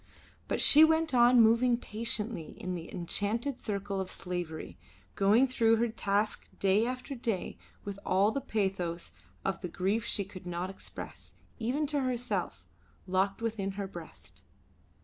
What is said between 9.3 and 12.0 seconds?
of the grief she could not express, even to